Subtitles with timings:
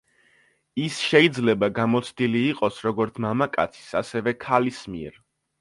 [0.85, 5.25] ის შეიძლება გამოცდილი იყოს როგორც მამაკაცის, ასევე, ქალის მიერ.